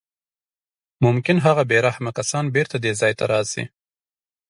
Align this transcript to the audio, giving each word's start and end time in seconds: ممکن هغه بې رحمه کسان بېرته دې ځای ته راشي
ممکن 1.05 1.37
هغه 1.45 1.63
بې 1.69 1.77
رحمه 1.87 2.11
کسان 2.17 2.45
بېرته 2.55 2.75
دې 2.83 2.91
ځای 3.01 3.13
ته 3.19 3.23
راشي 3.31 3.63